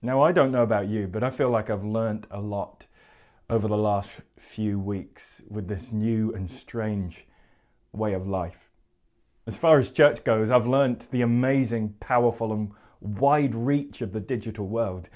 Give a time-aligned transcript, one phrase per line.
[0.00, 2.86] Now, I don't know about you, but I feel like I've learnt a lot
[3.50, 7.26] over the last few weeks with this new and strange
[7.92, 8.70] way of life.
[9.44, 14.20] As far as church goes, I've learnt the amazing, powerful, and wide reach of the
[14.20, 15.08] digital world.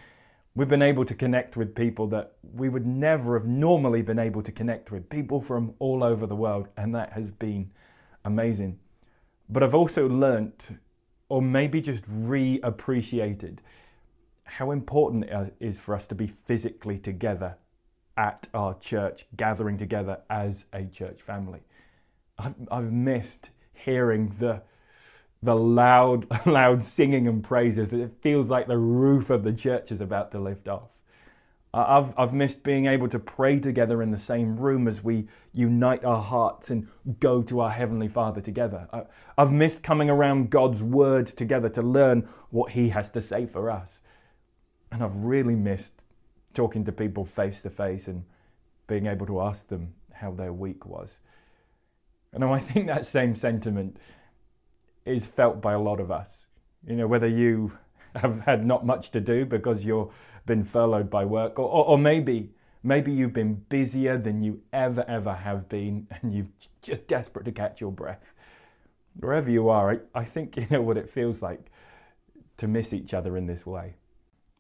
[0.56, 4.42] We've been able to connect with people that we would never have normally been able
[4.42, 7.70] to connect with, people from all over the world, and that has been
[8.24, 8.80] amazing.
[9.48, 10.70] But I've also learnt,
[11.28, 13.58] or maybe just reappreciated,
[14.56, 17.56] how important it is for us to be physically together
[18.18, 21.60] at our church, gathering together as a church family.
[22.38, 24.62] I've, I've missed hearing the
[25.44, 27.92] the loud, loud singing and praises.
[27.92, 30.90] It feels like the roof of the church is about to lift off.
[31.74, 36.04] I've, I've missed being able to pray together in the same room as we unite
[36.04, 36.86] our hearts and
[37.18, 38.86] go to our Heavenly Father together.
[38.92, 39.04] I,
[39.38, 43.70] I've missed coming around God's Word together to learn what He has to say for
[43.70, 44.00] us.
[44.92, 45.94] And I've really missed
[46.54, 48.24] talking to people face to face and
[48.86, 51.18] being able to ask them how their week was.
[52.32, 53.96] And I think that same sentiment
[55.04, 56.28] is felt by a lot of us.
[56.86, 57.72] You know, whether you
[58.16, 60.08] have had not much to do because you've
[60.46, 62.50] been furloughed by work, or, or, or maybe
[62.82, 66.46] maybe you've been busier than you ever ever have been, and you're
[66.82, 68.32] just desperate to catch your breath.
[69.18, 71.70] Wherever you are, I, I think you know what it feels like
[72.58, 73.94] to miss each other in this way.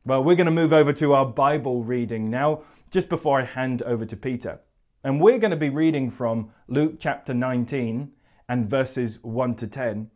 [0.04, 3.82] Well, we're going to move over to our Bible reading now, just before I hand
[3.82, 4.58] over to Peter.
[5.04, 8.10] And we're going to be reading from Luke chapter 19
[8.48, 10.10] and verses 1 to 10.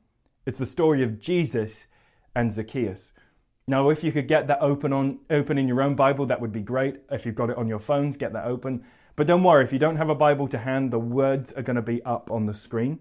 [0.44, 1.86] It's the story of Jesus
[2.34, 3.12] and Zacchaeus.
[3.68, 6.52] Now, if you could get that open on open in your own Bible, that would
[6.52, 6.96] be great.
[7.12, 8.82] If you've got it on your phones, get that open.
[9.14, 11.76] But don't worry, if you don't have a Bible to hand, the words are going
[11.76, 12.98] to be up on the screen.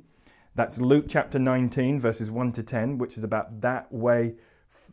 [0.54, 4.36] That's Luke chapter 19, verses 1 to 10, which is about that way,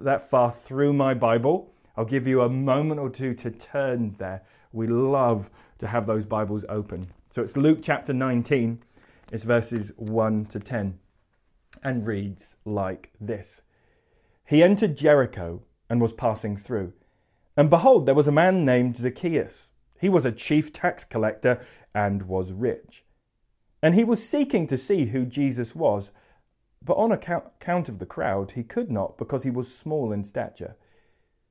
[0.00, 1.68] that far through my Bible.
[1.96, 4.42] I'll give you a moment or two to turn there.
[4.72, 7.08] We love to have those Bibles open.
[7.30, 8.82] So it's Luke chapter 19,
[9.30, 10.98] it's verses 1 to 10,
[11.82, 13.60] and reads like this
[14.46, 16.94] He entered Jericho and was passing through.
[17.56, 19.70] And behold, there was a man named Zacchaeus.
[20.00, 21.60] He was a chief tax collector
[21.94, 23.04] and was rich.
[23.82, 26.12] And he was seeking to see who Jesus was,
[26.82, 30.76] but on account of the crowd, he could not because he was small in stature.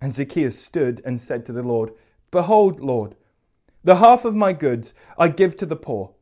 [0.00, 1.92] And Zacchaeus stood and said to the Lord,
[2.30, 3.16] Behold, Lord,
[3.84, 6.14] the half of my goods I give to the poor.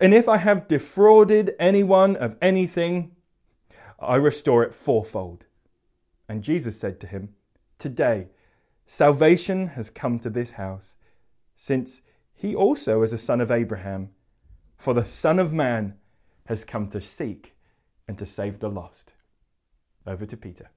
[0.00, 3.12] And if I have defrauded anyone of anything,
[3.98, 5.44] I restore it fourfold.
[6.28, 7.30] And Jesus said to him,
[7.78, 8.28] Today
[8.86, 10.96] salvation has come to this house,
[11.56, 12.00] since
[12.34, 14.10] he also is a son of Abraham.
[14.76, 15.94] For the Son of Man
[16.46, 17.54] has come to seek
[18.06, 19.12] and to save the lost.
[20.06, 20.70] Over to Peter.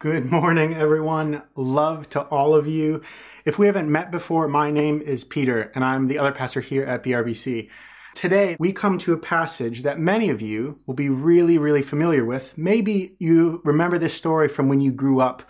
[0.00, 1.42] Good morning, everyone.
[1.56, 3.02] Love to all of you.
[3.44, 6.84] If we haven't met before, my name is Peter, and I'm the other pastor here
[6.84, 7.68] at BRBC.
[8.14, 12.24] Today, we come to a passage that many of you will be really, really familiar
[12.24, 12.56] with.
[12.56, 15.42] Maybe you remember this story from when you grew up,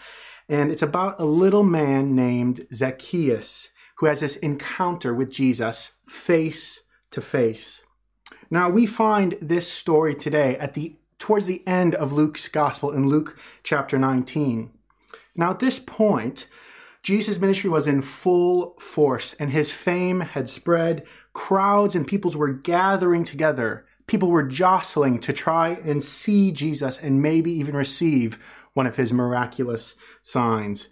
[0.48, 6.80] and it's about a little man named Zacchaeus who has this encounter with Jesus face
[7.10, 7.82] to face.
[8.50, 13.08] Now, we find this story today at the towards the end of Luke's gospel in
[13.08, 14.70] Luke chapter 19.
[15.36, 16.46] Now, at this point,
[17.02, 21.04] Jesus' ministry was in full force and his fame had spread.
[21.32, 23.86] Crowds and peoples were gathering together.
[24.06, 28.38] People were jostling to try and see Jesus and maybe even receive
[28.74, 30.88] one of his miraculous signs.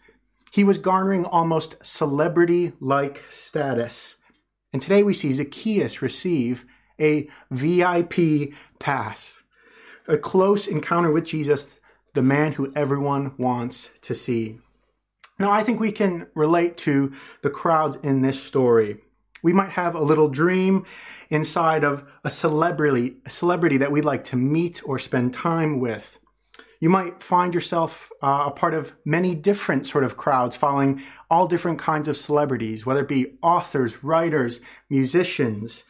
[0.53, 4.16] He was garnering almost celebrity like status.
[4.72, 6.65] And today we see Zacchaeus receive
[7.01, 9.42] a VIP pass
[10.08, 11.80] a close encounter with Jesus,
[12.14, 14.58] the man who everyone wants to see.
[15.38, 17.12] Now, I think we can relate to
[17.42, 18.98] the crowds in this story.
[19.42, 20.86] We might have a little dream
[21.28, 26.18] inside of a celebrity, a celebrity that we'd like to meet or spend time with.
[26.80, 31.47] You might find yourself uh, a part of many different sort of crowds following all
[31.47, 34.60] different kinds of celebrities, whether it be authors, writers,
[34.91, 35.84] musicians,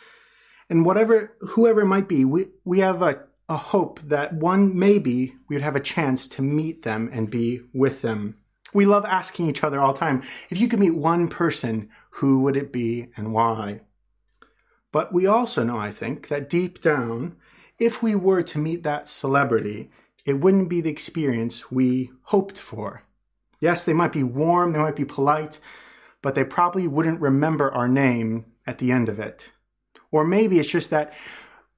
[0.70, 2.24] and whatever, whoever it might be.
[2.24, 6.43] We, we have a a hope that one maybe we would have a chance to
[6.43, 8.37] meet them and be with them.
[8.75, 12.40] We love asking each other all the time if you could meet one person, who
[12.40, 13.81] would it be and why?
[14.93, 17.37] But we also know, I think, that deep down,
[17.78, 19.90] if we were to meet that celebrity,
[20.25, 23.02] it wouldn't be the experience we hoped for.
[23.60, 25.60] Yes, they might be warm, they might be polite,
[26.22, 29.50] but they probably wouldn't remember our name at the end of it.
[30.10, 31.12] Or maybe it's just that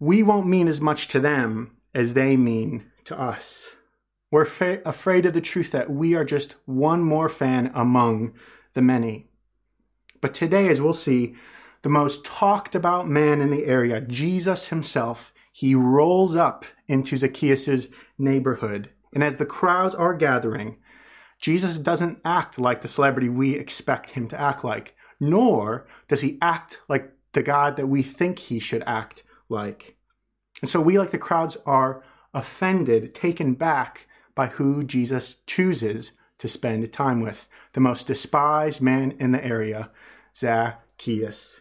[0.01, 3.71] we won't mean as much to them as they mean to us.
[4.31, 8.35] We're fa- afraid of the truth that we are just one more fan among
[8.75, 9.27] the many.
[10.21, 11.35] But today, as we'll see,
[11.83, 17.89] the most talked about man in the area, Jesus himself, he rolls up into Zacchaeus'
[18.19, 18.91] neighborhood.
[19.13, 20.77] And as the crowds are gathering,
[21.41, 26.39] Jesus doesn't act like the celebrity we expect him to act like, nor does he
[26.43, 29.97] act like the God that we think he should act like.
[30.61, 32.03] And so we, like the crowds, are
[32.35, 39.13] offended, taken back by who Jesus chooses to spend time with the most despised man
[39.19, 39.91] in the area,
[40.37, 41.61] Zacchaeus.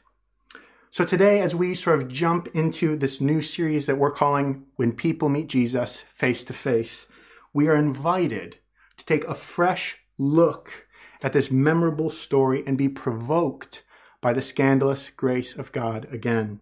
[0.91, 4.93] So, today, as we sort of jump into this new series that we're calling When
[4.93, 7.05] People Meet Jesus Face to Face,
[7.53, 8.57] we are invited
[8.97, 10.87] to take a fresh look
[11.21, 13.83] at this memorable story and be provoked
[14.21, 16.61] by the scandalous grace of God again.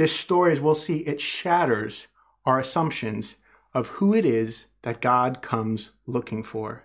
[0.00, 2.06] This story, as we'll see, it shatters
[2.46, 3.36] our assumptions
[3.74, 6.84] of who it is that God comes looking for.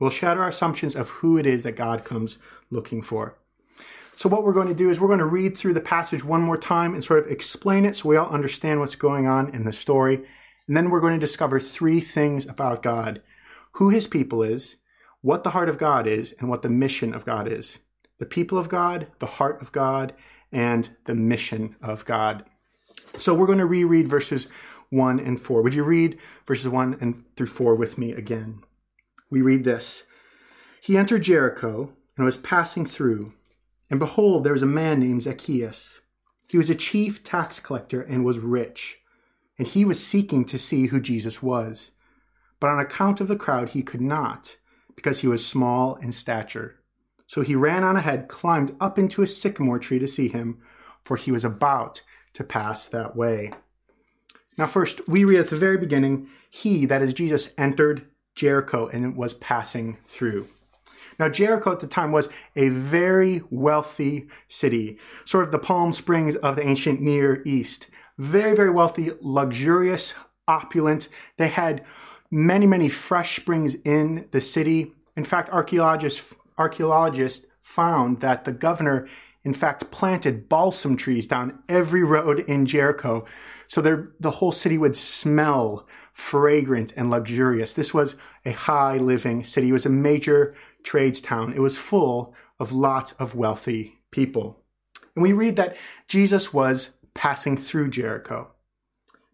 [0.00, 2.38] It will shatter our assumptions of who it is that God comes
[2.70, 3.36] looking for.
[4.16, 6.40] So, what we're going to do is we're going to read through the passage one
[6.40, 9.64] more time and sort of explain it so we all understand what's going on in
[9.64, 10.24] the story.
[10.66, 13.20] And then we're going to discover three things about God
[13.72, 14.76] who his people is,
[15.20, 17.80] what the heart of God is, and what the mission of God is.
[18.20, 20.14] The people of God, the heart of God,
[20.50, 22.46] and the mission of God.
[23.18, 24.48] So we're going to reread verses
[24.90, 25.62] 1 and 4.
[25.62, 28.62] Would you read verses 1 and through 4 with me again?
[29.30, 30.04] We read this
[30.80, 33.32] He entered Jericho and was passing through.
[33.90, 36.00] And behold, there was a man named Zacchaeus.
[36.48, 38.98] He was a chief tax collector and was rich.
[39.58, 41.92] And he was seeking to see who Jesus was.
[42.60, 44.56] But on account of the crowd, he could not,
[44.96, 46.80] because he was small in stature.
[47.26, 50.58] So he ran on ahead, climbed up into a sycamore tree to see him,
[51.04, 52.02] for he was about
[52.34, 53.50] to pass that way.
[54.56, 59.16] Now, first, we read at the very beginning, he, that is Jesus, entered Jericho and
[59.16, 60.48] was passing through.
[61.18, 66.36] Now, Jericho at the time was a very wealthy city, sort of the Palm Springs
[66.36, 67.86] of the ancient Near East.
[68.18, 70.14] Very, very wealthy, luxurious,
[70.46, 71.08] opulent.
[71.36, 71.84] They had
[72.30, 74.92] many, many fresh springs in the city.
[75.16, 76.24] In fact, archaeologists,
[76.58, 79.08] archaeologists found that the governor,
[79.44, 83.24] in fact, planted balsam trees down every road in Jericho
[83.68, 87.74] so the whole city would smell fragrant and luxurious.
[87.74, 89.68] This was a high living city.
[89.68, 91.52] It was a major trades town.
[91.52, 94.62] It was full of lots of wealthy people.
[95.14, 95.76] And we read that
[96.08, 98.50] Jesus was passing through Jericho.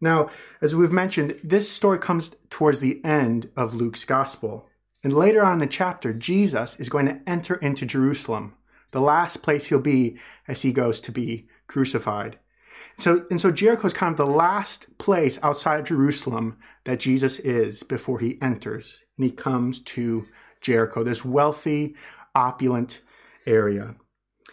[0.01, 0.31] Now,
[0.63, 4.67] as we've mentioned, this story comes towards the end of Luke's gospel.
[5.05, 8.55] And later on in the chapter, Jesus is going to enter into Jerusalem,
[8.93, 12.39] the last place he'll be as he goes to be crucified.
[12.99, 17.39] So, and so Jericho is kind of the last place outside of Jerusalem that Jesus
[17.39, 20.27] is before he enters and he comes to
[20.61, 21.95] Jericho, this wealthy,
[22.35, 23.01] opulent
[23.47, 23.95] area.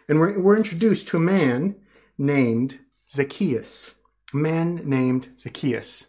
[0.07, 1.75] And we're, we're introduced to a man
[2.17, 3.95] named Zacchaeus.
[4.33, 6.05] A man named Zacchaeus.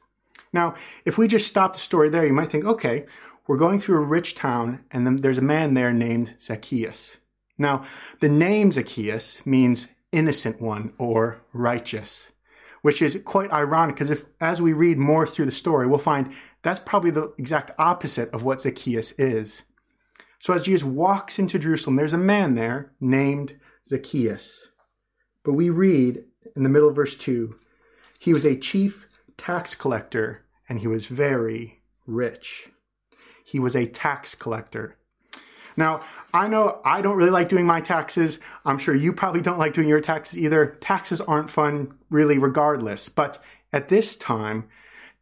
[0.53, 0.75] Now,
[1.05, 3.07] if we just stop the story there, you might think, okay,
[3.47, 7.17] we're going through a rich town, and there's a man there named Zacchaeus.
[7.59, 7.85] Now,
[8.21, 12.33] the name Zacchaeus means innocent one or righteous,
[12.83, 16.33] which is quite ironic because if as we read more through the story, we'll find
[16.63, 19.63] that's probably the exact opposite of what Zacchaeus is.
[20.41, 24.69] So as Jesus walks into Jerusalem, there's a man there named Zacchaeus.
[25.45, 26.25] But we read
[26.55, 27.55] in the middle of verse 2
[28.19, 32.69] he was a chief tax collector and he was very rich.
[33.45, 34.98] He was a tax collector.
[35.79, 36.01] Now,
[36.35, 38.41] I know I don't really like doing my taxes.
[38.65, 40.77] I'm sure you probably don't like doing your taxes either.
[40.81, 43.09] Taxes aren't fun, really, regardless.
[43.09, 43.41] But
[43.73, 44.65] at this time,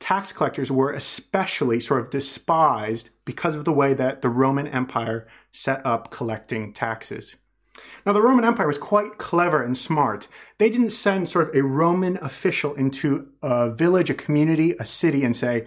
[0.00, 5.28] tax collectors were especially sort of despised because of the way that the Roman Empire
[5.52, 7.36] set up collecting taxes.
[8.06, 10.26] Now, the Roman Empire was quite clever and smart.
[10.56, 15.22] They didn't send sort of a Roman official into a village, a community, a city,
[15.22, 15.66] and say,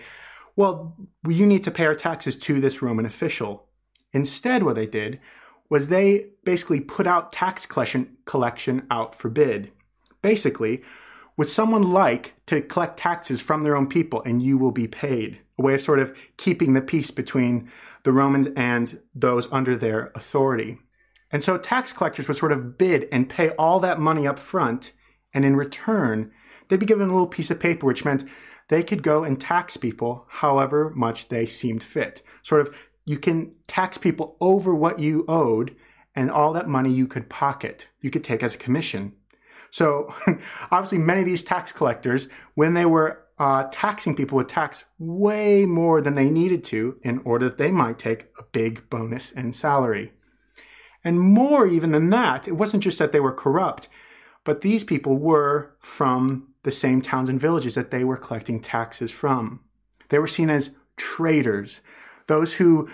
[0.56, 3.69] well, you need to pay our taxes to this Roman official.
[4.14, 5.20] Instead, what they did
[5.70, 9.72] was they basically put out tax collection, out for bid.
[10.22, 10.82] Basically,
[11.38, 15.40] would someone like to collect taxes from their own people and you will be paid?
[15.58, 17.72] A way of sort of keeping the peace between
[18.04, 20.80] the Romans and those under their authority.
[21.32, 24.94] And so tax collectors would sort of bid and pay all that money up front,
[25.34, 26.32] and in return,
[26.68, 28.24] they'd be given a little piece of paper, which meant
[28.70, 32.22] they could go and tax people however much they seemed fit.
[32.44, 32.76] Sort of,
[33.10, 35.76] you can tax people over what you owed,
[36.14, 39.14] and all that money you could pocket, you could take as a commission.
[39.72, 40.14] So,
[40.72, 45.66] obviously, many of these tax collectors, when they were uh, taxing people, would tax way
[45.66, 49.56] more than they needed to in order that they might take a big bonus and
[49.56, 50.14] salary.
[51.04, 53.88] And more even than that, it wasn't just that they were corrupt,
[54.44, 59.10] but these people were from the same towns and villages that they were collecting taxes
[59.10, 59.62] from.
[60.10, 61.82] They were seen as traitors,
[62.30, 62.88] those who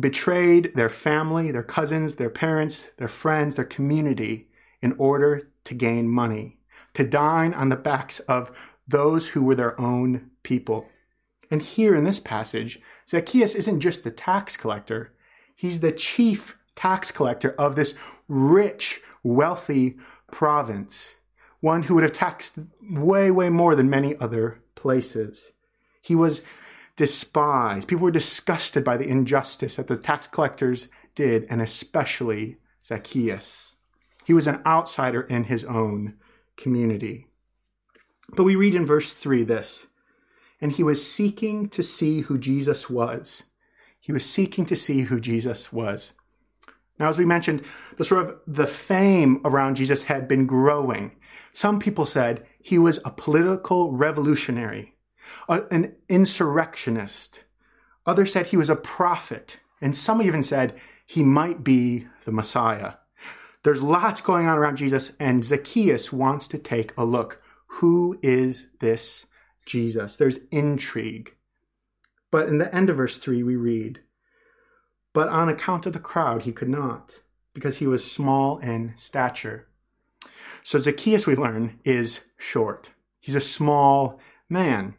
[0.00, 4.48] betrayed their family, their cousins, their parents, their friends, their community
[4.80, 6.56] in order to gain money,
[6.94, 8.50] to dine on the backs of
[8.88, 10.88] those who were their own people.
[11.50, 15.12] And here in this passage, Zacchaeus isn't just the tax collector,
[15.54, 17.92] he's the chief tax collector of this
[18.26, 19.98] rich, wealthy
[20.30, 21.16] province,
[21.60, 22.54] one who would have taxed
[22.90, 25.52] way, way more than many other places.
[26.00, 26.40] He was
[27.02, 27.88] despised.
[27.88, 33.72] People were disgusted by the injustice that the tax collectors did, and especially Zacchaeus.
[34.24, 36.14] He was an outsider in his own
[36.56, 37.26] community.
[38.36, 39.86] But we read in verse 3 this
[40.60, 43.42] and he was seeking to see who Jesus was.
[43.98, 46.12] He was seeking to see who Jesus was.
[47.00, 47.64] Now, as we mentioned,
[47.96, 51.10] the sort of the fame around Jesus had been growing.
[51.52, 54.94] Some people said he was a political revolutionary,
[55.48, 57.44] a, an insurrectionist.
[58.06, 60.74] Others said he was a prophet, and some even said
[61.06, 62.94] he might be the Messiah.
[63.62, 67.40] There's lots going on around Jesus, and Zacchaeus wants to take a look.
[67.66, 69.26] Who is this
[69.64, 70.16] Jesus?
[70.16, 71.34] There's intrigue.
[72.30, 74.00] But in the end of verse 3, we read,
[75.12, 77.20] but on account of the crowd, he could not,
[77.54, 79.68] because he was small in stature.
[80.64, 82.90] So Zacchaeus, we learn, is short.
[83.20, 84.94] He's a small man.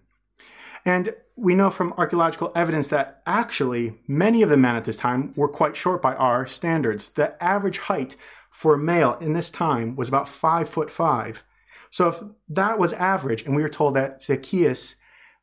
[0.85, 5.33] And we know from archaeological evidence that actually many of the men at this time
[5.35, 7.09] were quite short by our standards.
[7.09, 8.15] The average height
[8.51, 11.43] for a male in this time was about five foot five.
[11.89, 14.95] So if that was average, and we were told that Zacchaeus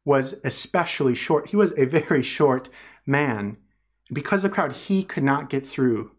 [0.04, 2.68] was especially short, he was a very short
[3.06, 3.56] man
[4.12, 6.10] because of the crowd, he could not get through.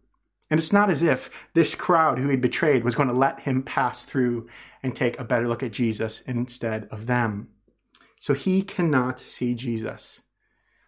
[0.49, 3.63] And it's not as if this crowd who he betrayed was going to let him
[3.63, 4.49] pass through
[4.83, 7.49] and take a better look at Jesus instead of them.
[8.21, 10.21] So he cannot see Jesus.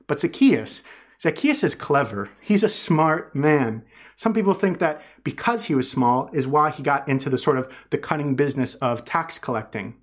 [0.05, 0.83] But Zacchaeus,
[1.19, 2.29] Zacchaeus is clever.
[2.39, 3.83] He's a smart man.
[4.17, 7.57] Some people think that because he was small is why he got into the sort
[7.57, 9.95] of the cunning business of tax collecting.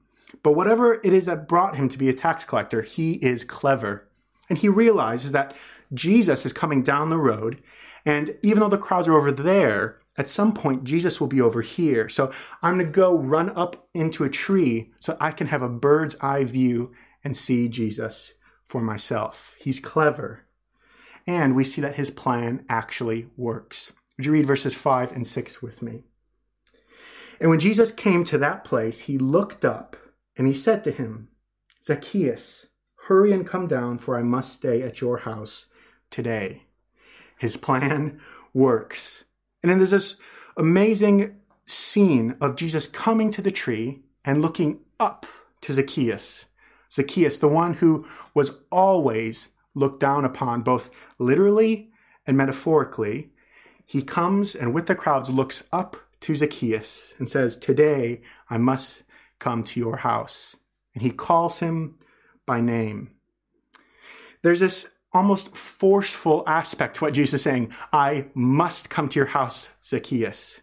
[0.43, 4.09] But whatever it is that brought him to be a tax collector, he is clever.
[4.49, 5.55] And he realizes that
[5.95, 7.63] Jesus is coming down the road.
[8.05, 11.63] And even though the crowds are over there, at some point, Jesus will be over
[11.63, 12.09] here.
[12.09, 15.69] So I'm going to go run up into a tree so I can have a
[15.69, 16.91] bird's eye view
[17.25, 18.35] and see Jesus
[18.69, 19.53] for myself.
[19.59, 20.45] He's clever.
[21.27, 23.93] And we see that his plan actually works.
[24.17, 26.05] Would you read verses 5 and 6 with me?
[27.41, 29.97] And when Jesus came to that place, he looked up
[30.37, 31.29] and he said to him,
[31.83, 32.67] Zacchaeus,
[33.07, 35.67] hurry and come down, for I must stay at your house
[36.11, 36.65] today.
[37.39, 38.21] His plan
[38.53, 39.25] works.
[39.63, 40.17] And then there's this
[40.57, 41.37] amazing
[41.67, 45.27] scene of Jesus coming to the tree and looking up
[45.63, 46.47] to Zacchaeus.
[46.93, 51.91] Zacchaeus, the one who was always looked down upon, both literally
[52.27, 53.31] and metaphorically,
[53.87, 59.05] he comes and with the crowds looks up to Zacchaeus and says, Today I must
[59.39, 60.57] come to your house.
[60.95, 61.97] And he calls him
[62.47, 63.11] by name.
[64.43, 67.73] There's this almost forceful aspect to what Jesus is saying.
[67.93, 70.61] I must come to your house, Zacchaeus.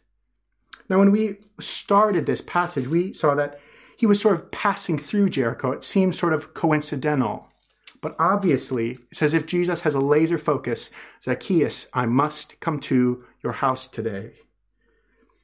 [0.89, 3.59] Now, when we started this passage, we saw that
[3.97, 5.71] he was sort of passing through Jericho.
[5.71, 7.49] It seems sort of coincidental.
[7.99, 10.91] But obviously, it's as if Jesus has a laser focus
[11.23, 14.33] Zacchaeus, I must come to your house today.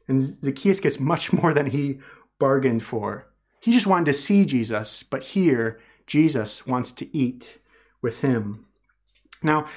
[0.08, 2.00] And Zacchaeus gets much more than he
[2.40, 3.28] bargained for.
[3.60, 7.60] He just wanted to see Jesus, but here, Jesus wants to eat
[8.02, 8.66] with him.
[9.42, 9.68] Now,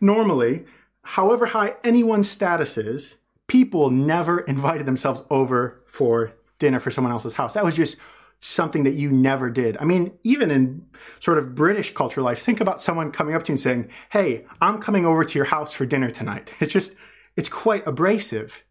[0.00, 0.64] normally,
[1.02, 3.16] however high anyone's status is,
[3.46, 7.52] people never invited themselves over for dinner for someone else's house.
[7.52, 7.98] That was just
[8.40, 9.76] something that you never did.
[9.78, 10.86] I mean, even in
[11.20, 14.46] sort of British culture life, think about someone coming up to you and saying, Hey,
[14.60, 16.52] I'm coming over to your house for dinner tonight.
[16.60, 16.94] It's just,
[17.36, 18.64] it's quite abrasive.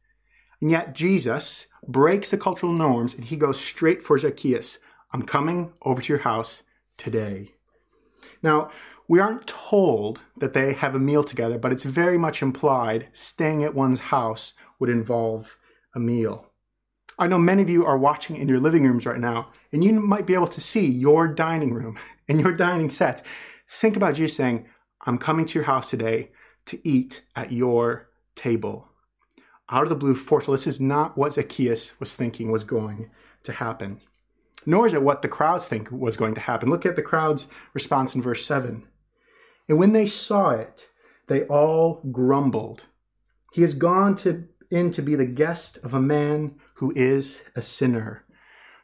[0.61, 4.79] And yet Jesus breaks the cultural norms and he goes straight for Zacchaeus.
[5.11, 6.63] I'm coming over to your house
[6.97, 7.53] today.
[8.41, 8.71] Now,
[9.07, 13.63] we aren't told that they have a meal together, but it's very much implied staying
[13.63, 15.57] at one's house would involve
[15.93, 16.44] a meal.
[17.17, 19.93] I know many of you are watching in your living rooms right now, and you
[19.93, 23.25] might be able to see your dining room and your dining set.
[23.69, 24.65] Think about Jesus saying,
[25.05, 26.31] I'm coming to your house today
[26.65, 28.89] to eat at your table.
[29.69, 30.51] Out of the blue, forceful.
[30.51, 33.09] This is not what Zacchaeus was thinking was going
[33.43, 34.01] to happen,
[34.65, 36.69] nor is it what the crowds think was going to happen.
[36.69, 38.87] Look at the crowd's response in verse 7.
[39.67, 40.87] And when they saw it,
[41.27, 42.83] they all grumbled.
[43.53, 47.61] He has gone to, in to be the guest of a man who is a
[47.61, 48.23] sinner.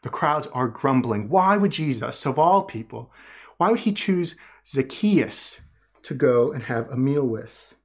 [0.03, 1.29] The crowds are grumbling.
[1.29, 3.12] Why would Jesus, of all people,
[3.57, 5.62] why would he choose Zacchaeus
[6.03, 7.75] to go and have a meal with?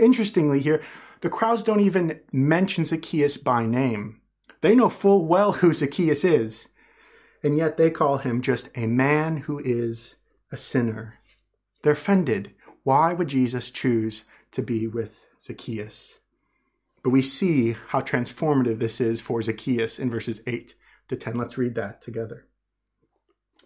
[0.00, 0.82] Interestingly, here,
[1.20, 4.20] the crowds don't even mention Zacchaeus by name.
[4.60, 6.68] They know full well who Zacchaeus is,
[7.42, 10.16] and yet they call him just a man who is
[10.50, 11.14] a sinner.
[11.82, 12.54] They're offended.
[12.82, 16.14] Why would Jesus choose to be with Zacchaeus?
[17.04, 20.74] But we see how transformative this is for Zacchaeus in verses 8
[21.08, 21.36] to 10.
[21.36, 22.46] Let's read that together.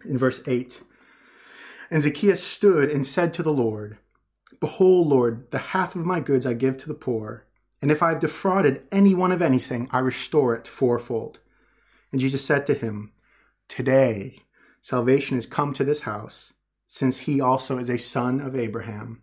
[0.05, 0.81] In verse 8,
[1.89, 3.97] and Zacchaeus stood and said to the Lord,
[4.59, 7.45] Behold, Lord, the half of my goods I give to the poor,
[7.81, 11.39] and if I have defrauded anyone of anything, I restore it fourfold.
[12.11, 13.13] And Jesus said to him,
[13.69, 14.43] Today
[14.81, 16.53] salvation has come to this house,
[16.87, 19.21] since he also is a son of Abraham.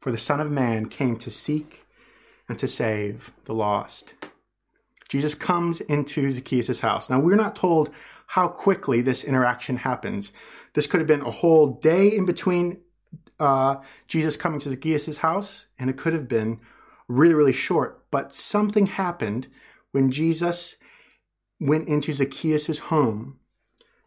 [0.00, 1.86] For the Son of Man came to seek
[2.48, 4.14] and to save the lost.
[5.08, 7.08] Jesus comes into Zacchaeus' house.
[7.08, 7.90] Now, we're not told
[8.26, 10.32] how quickly this interaction happens.
[10.74, 12.78] This could have been a whole day in between
[13.40, 13.76] uh,
[14.06, 16.60] Jesus coming to Zacchaeus' house, and it could have been
[17.08, 18.04] really, really short.
[18.10, 19.48] But something happened
[19.92, 20.76] when Jesus
[21.58, 23.38] went into Zacchaeus' home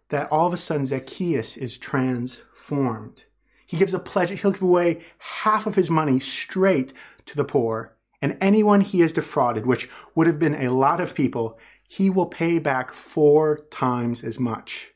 [0.10, 3.24] that all of a sudden Zacchaeus is transformed.
[3.66, 6.94] He gives a pledge, he'll give away half of his money straight
[7.26, 11.16] to the poor and anyone he has defrauded, which would have been a lot of
[11.16, 14.92] people, he will pay back four times as much.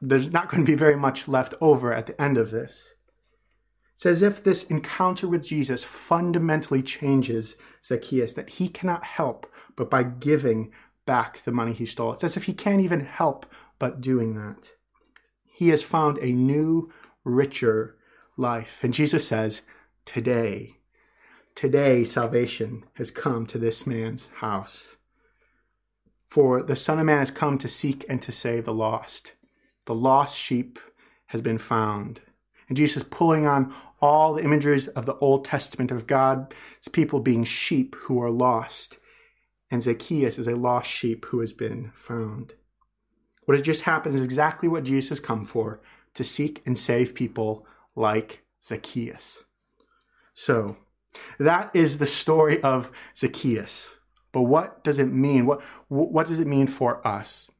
[0.00, 2.94] There's not going to be very much left over at the end of this.
[3.94, 9.88] It's as if this encounter with Jesus fundamentally changes Zacchaeus, that he cannot help but
[9.88, 10.72] by giving
[11.06, 12.12] back the money he stole.
[12.12, 13.46] It's as if he can't even help
[13.78, 14.72] but doing that.
[15.44, 16.92] He has found a new,
[17.24, 17.96] richer
[18.36, 18.80] life.
[18.82, 19.62] And Jesus says,
[20.04, 20.78] Today,
[21.54, 24.96] Today, salvation has come to this man's house.
[26.28, 29.32] For the Son of Man has come to seek and to save the lost.
[29.86, 30.78] The lost sheep
[31.26, 32.20] has been found.
[32.68, 36.54] And Jesus is pulling on all the imageries of the Old Testament of God's
[36.92, 38.98] people being sheep who are lost.
[39.70, 42.54] And Zacchaeus is a lost sheep who has been found.
[43.44, 45.80] What has just happened is exactly what Jesus has come for
[46.14, 49.44] to seek and save people like Zacchaeus.
[50.34, 50.76] So,
[51.38, 53.90] that is the story of Zacchaeus.
[54.32, 55.46] But what does it mean?
[55.46, 57.50] What, what does it mean for us?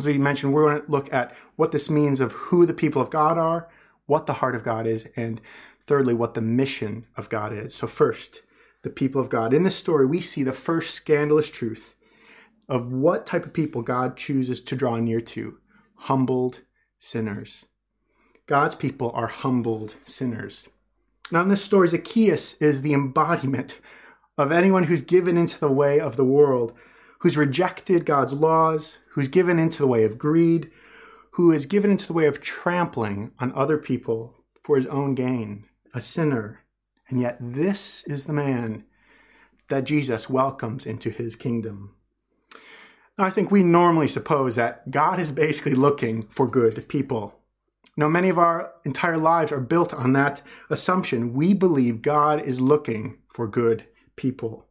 [0.00, 3.02] So you mentioned we're going to look at what this means of who the people
[3.02, 3.68] of God are,
[4.06, 5.40] what the heart of God is, and
[5.86, 7.74] thirdly, what the mission of God is.
[7.74, 8.42] So first,
[8.82, 9.52] the people of God.
[9.52, 11.96] In this story, we see the first scandalous truth
[12.68, 15.58] of what type of people God chooses to draw near to
[15.94, 16.60] humbled
[16.98, 17.66] sinners.
[18.46, 20.68] God's people are humbled sinners.
[21.30, 23.80] Now, in this story, Zacchaeus is the embodiment
[24.38, 26.72] of anyone who's given into the way of the world,
[27.18, 30.70] who's rejected God's laws, who's given into the way of greed,
[31.32, 35.66] who is given into the way of trampling on other people for his own gain,
[35.92, 36.60] a sinner.
[37.08, 38.84] And yet, this is the man
[39.68, 41.94] that Jesus welcomes into his kingdom.
[43.18, 47.37] Now, I think we normally suppose that God is basically looking for good people.
[47.96, 51.34] Now, many of our entire lives are built on that assumption.
[51.34, 53.84] We believe God is looking for good
[54.16, 54.66] people.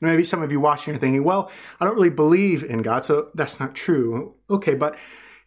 [0.00, 3.04] Now, maybe some of you watching are thinking, well, I don't really believe in God,
[3.04, 4.36] so that's not true.
[4.48, 4.96] Okay, but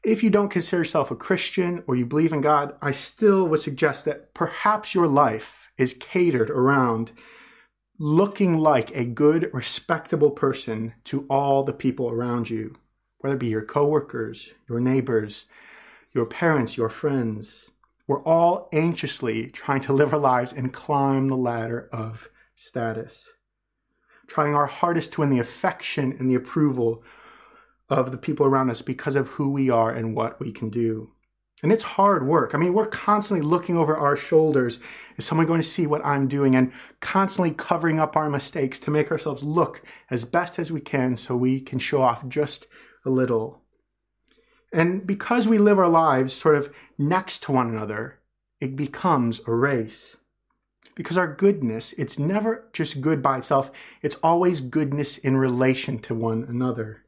[0.04, 3.60] if you don't consider yourself a Christian or you believe in God, I still would
[3.60, 7.12] suggest that perhaps your life is catered around
[8.00, 12.76] looking like a good, respectable person to all the people around you,
[13.20, 15.46] whether it be your coworkers, your neighbors,
[16.13, 17.69] your parents, your friends.
[18.08, 23.30] We're all anxiously trying to live our lives and climb the ladder of status,
[24.28, 27.04] trying our hardest to win the affection and the approval
[27.89, 31.12] of the people around us because of who we are and what we can do.
[31.63, 32.56] And it's hard work.
[32.56, 34.80] I mean, we're constantly looking over our shoulders.
[35.17, 36.56] Is someone going to see what I'm doing?
[36.56, 41.15] And constantly covering up our mistakes to make ourselves look as best as we can
[41.15, 42.65] so we can show off just
[43.06, 43.61] a little
[44.72, 48.20] And because we live our lives sort of next to one another,
[48.60, 50.18] it becomes a race.
[50.96, 56.16] Because our goodness, it's never just good by itself, it's always goodness in relation to
[56.16, 57.04] one another.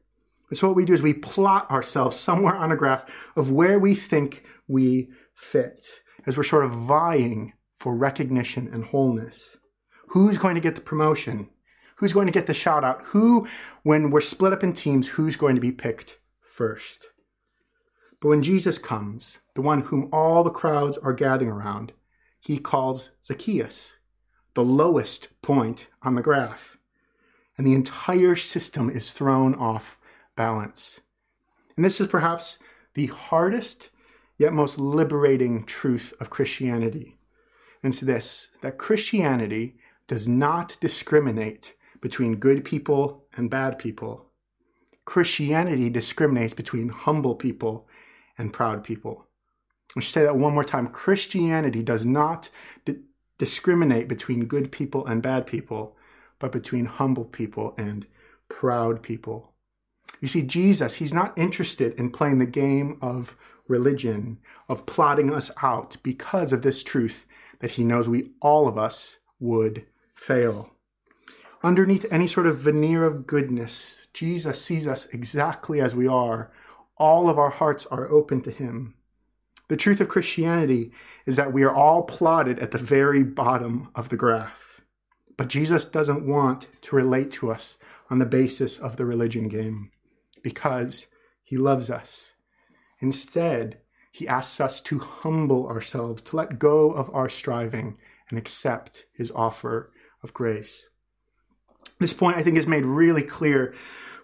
[0.50, 3.04] And so what we do is we plot ourselves somewhere on a graph
[3.36, 5.86] of where we think we fit
[6.26, 9.56] as we're sort of vying for recognition and wholeness.
[10.08, 11.48] Who's going to get the promotion?
[11.96, 13.02] Who's going to get the shout out?
[13.06, 13.48] Who,
[13.82, 17.06] when we're split up in teams, who's going to be picked first?
[18.24, 21.92] But when Jesus comes, the one whom all the crowds are gathering around,
[22.40, 23.92] he calls Zacchaeus,
[24.54, 26.78] the lowest point on the graph.
[27.58, 29.98] And the entire system is thrown off
[30.36, 31.00] balance.
[31.76, 32.58] And this is perhaps
[32.94, 33.90] the hardest
[34.38, 37.18] yet most liberating truth of Christianity.
[37.82, 44.30] And it's this that Christianity does not discriminate between good people and bad people.
[45.04, 47.86] Christianity discriminates between humble people
[48.38, 49.26] and proud people.
[49.96, 50.88] I should say that one more time.
[50.88, 52.50] Christianity does not
[52.84, 52.98] di-
[53.38, 55.96] discriminate between good people and bad people,
[56.38, 58.06] but between humble people and
[58.48, 59.52] proud people.
[60.20, 63.36] You see, Jesus, he's not interested in playing the game of
[63.68, 67.26] religion, of plotting us out because of this truth
[67.60, 70.70] that he knows we, all of us, would fail.
[71.62, 76.50] Underneath any sort of veneer of goodness, Jesus sees us exactly as we are.
[76.96, 78.94] All of our hearts are open to him.
[79.68, 80.92] The truth of Christianity
[81.26, 84.80] is that we are all plotted at the very bottom of the graph.
[85.36, 87.76] But Jesus doesn't want to relate to us
[88.10, 89.90] on the basis of the religion game
[90.42, 91.06] because
[91.42, 92.32] he loves us.
[93.00, 93.78] Instead,
[94.12, 97.96] he asks us to humble ourselves, to let go of our striving
[98.28, 100.88] and accept his offer of grace.
[101.98, 103.74] This point, I think, is made really clear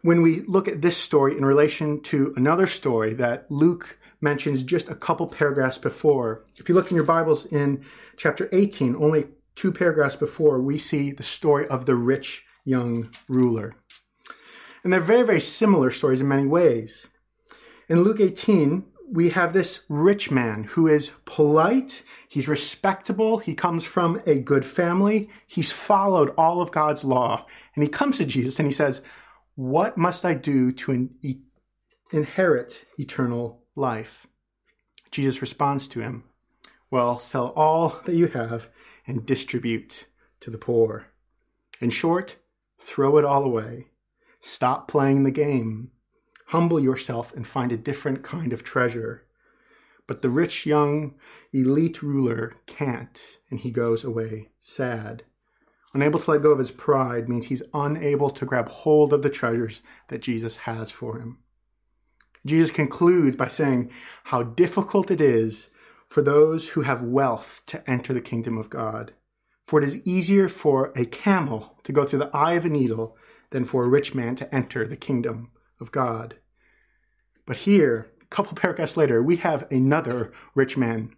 [0.03, 4.89] when we look at this story in relation to another story that Luke mentions just
[4.89, 6.45] a couple paragraphs before.
[6.57, 7.85] If you look in your Bibles in
[8.17, 13.75] chapter 18, only two paragraphs before, we see the story of the rich young ruler.
[14.83, 17.07] And they're very, very similar stories in many ways.
[17.89, 23.85] In Luke 18, we have this rich man who is polite, he's respectable, he comes
[23.85, 27.45] from a good family, he's followed all of God's law.
[27.75, 29.03] And he comes to Jesus and he says,
[29.55, 31.45] What must I do to in-
[32.13, 34.27] inherit eternal life?
[35.11, 36.25] Jesus responds to him,
[36.91, 38.69] Well, sell all that you have
[39.07, 40.07] and distribute
[40.41, 41.07] to the poor.
[41.81, 42.37] In short,
[42.79, 43.91] throw it all away
[44.41, 45.91] Stop playing the game.
[46.47, 49.27] Humble yourself and find a different kind of treasure.
[50.07, 51.15] But the rich young
[51.53, 55.25] elite ruler can't, and he goes away sad.
[55.93, 59.31] Unable to let go of his pride means he's unable to grab hold of the
[59.31, 61.39] treasures that Jesus has for him.
[62.47, 63.91] Jesus concludes by saying
[64.25, 65.71] how difficult it is
[66.09, 69.13] for those who have wealth to enter the kingdom of God.
[69.67, 73.17] For it is easier for a camel to go through the eye of a needle
[73.51, 75.51] than for a rich man to enter the kingdom
[75.81, 76.37] of God.
[77.47, 81.15] But here, a couple paragraphs later, we have another rich man,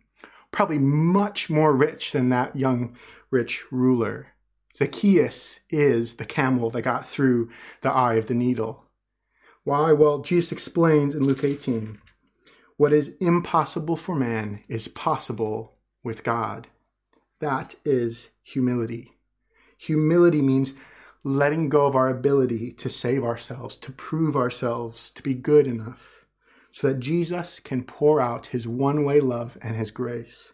[0.51, 2.97] probably much more rich than that young
[3.31, 4.29] rich ruler.
[4.75, 7.51] Zacchaeus is the camel that got through
[7.83, 8.85] the eye of the needle.
[9.65, 9.93] Why?
[9.93, 11.99] Well, Jesus explains in Luke 18
[12.77, 16.69] what is impossible for man is possible with God.
[17.41, 19.13] That is humility.
[19.79, 20.73] Humility means
[21.23, 26.25] letting go of our ability to save ourselves, to prove ourselves, to be good enough,
[26.73, 30.53] so that Jesus can pour out his one way love and his grace.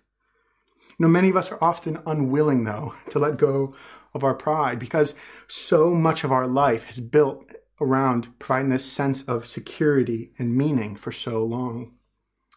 [0.98, 3.74] You know, many of us are often unwilling, though, to let go
[4.18, 5.14] of our pride because
[5.46, 7.46] so much of our life has built
[7.80, 11.92] around providing this sense of security and meaning for so long.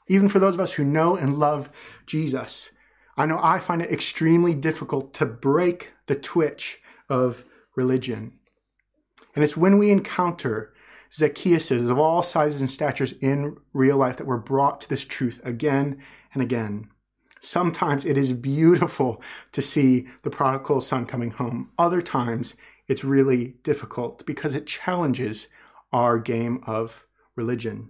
[0.08, 1.69] Even for those of us who know and love
[2.06, 2.71] Jesus,
[3.15, 7.45] I know I find it extremely difficult to break the twitch of
[7.76, 8.34] religion.
[9.36, 10.74] And it's when we encounter
[11.13, 15.41] Zacchaeuses of all sizes and statures in real life that we're brought to this truth
[15.43, 16.02] again
[16.34, 16.89] and again.
[17.43, 21.71] Sometimes it is beautiful to see the prodigal son coming home.
[21.77, 22.54] Other times
[22.88, 25.47] it's really difficult because it challenges
[25.91, 27.89] our game of religion.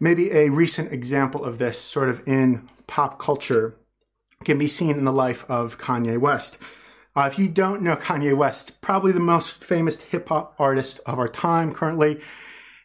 [0.00, 3.76] Maybe a recent example of this, sort of in pop culture,
[4.44, 6.56] can be seen in the life of Kanye West.
[7.14, 11.18] Uh, if you don't know Kanye West, probably the most famous hip hop artist of
[11.18, 12.20] our time currently,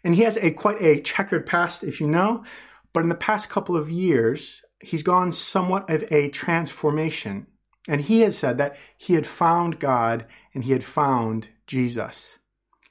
[0.03, 2.43] and he has a quite a checkered past, if you know.
[2.91, 7.47] But in the past couple of years, he's gone somewhat of a transformation,
[7.87, 12.39] and he has said that he had found God and he had found Jesus.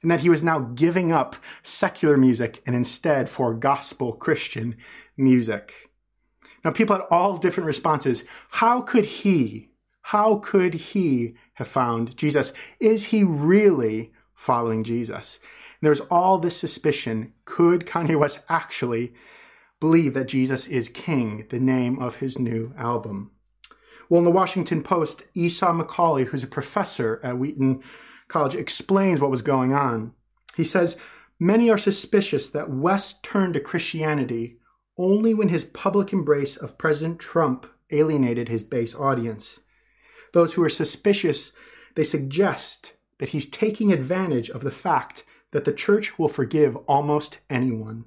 [0.03, 4.75] and that he was now giving up secular music and instead for gospel Christian
[5.17, 5.89] music.
[6.63, 8.23] Now, people had all different responses.
[8.49, 9.69] How could he,
[10.01, 12.53] how could he have found Jesus?
[12.79, 15.39] Is he really following Jesus?
[15.81, 17.33] And there's all this suspicion.
[17.45, 19.13] Could Kanye West actually
[19.83, 23.31] believe that Jesus is King, the name of his new album?
[24.07, 27.83] Well, in the Washington Post, Esau McCaulley, who's a professor at Wheaton
[28.29, 30.13] College, explains what was going on.
[30.55, 30.95] He says,
[31.37, 34.57] Many are suspicious that West turned to Christianity
[34.97, 39.59] only when his public embrace of President Trump alienated his base audience.
[40.31, 41.51] Those who are suspicious,
[41.95, 47.39] they suggest that he's taking advantage of the fact that the church will forgive almost
[47.49, 48.05] anyone.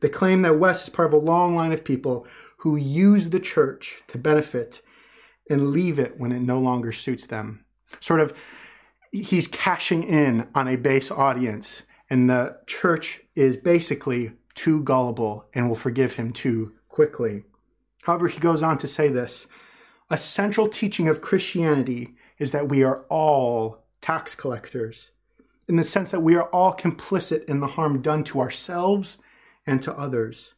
[0.00, 2.26] They claim that West is part of a long line of people
[2.58, 4.80] who use the church to benefit
[5.50, 7.64] and leave it when it no longer suits them.
[8.00, 8.32] Sort of,
[9.12, 15.68] he's cashing in on a base audience, and the church is basically too gullible and
[15.68, 17.44] will forgive him too quickly.
[18.02, 19.46] However, he goes on to say this
[20.10, 25.10] a central teaching of Christianity is that we are all tax collectors,
[25.68, 29.16] in the sense that we are all complicit in the harm done to ourselves
[29.66, 30.54] and to others.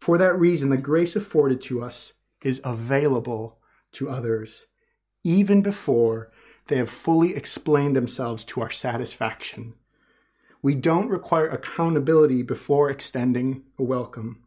[0.00, 3.58] For that reason, the grace afforded to us is available
[3.92, 4.66] to others,
[5.24, 6.30] even before
[6.68, 9.74] they have fully explained themselves to our satisfaction.
[10.62, 14.44] We don't require accountability before extending a welcome.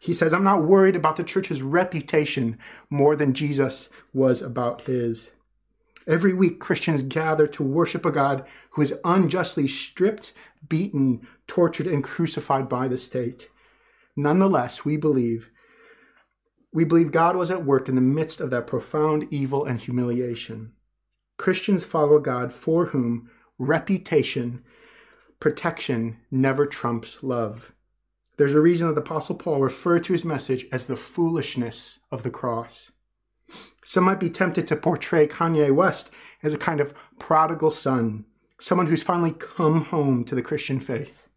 [0.00, 2.58] He says, I'm not worried about the church's reputation
[2.90, 5.30] more than Jesus was about his.
[6.06, 10.32] Every week, Christians gather to worship a God who is unjustly stripped,
[10.68, 13.48] beaten, tortured, and crucified by the state.
[14.16, 15.50] Nonetheless, we believe
[16.72, 20.72] we believe God was at work in the midst of that profound evil and humiliation.
[21.38, 24.64] Christians follow God for whom reputation,
[25.38, 27.72] protection never trumps love.
[28.36, 32.24] There's a reason that the Apostle Paul referred to his message as the foolishness of
[32.24, 32.90] the cross.
[33.84, 36.10] Some might be tempted to portray Kanye West
[36.42, 38.24] as a kind of prodigal son,
[38.60, 41.28] someone who's finally come home to the Christian faith.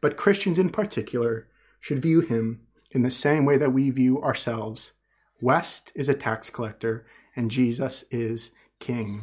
[0.00, 1.48] But Christians in particular
[1.80, 4.92] should view him in the same way that we view ourselves.
[5.40, 7.06] West is a tax collector
[7.36, 9.22] and Jesus is king.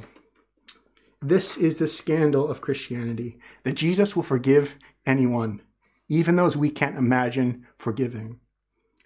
[1.21, 5.61] This is the scandal of Christianity that Jesus will forgive anyone,
[6.07, 8.39] even those we can't imagine forgiving.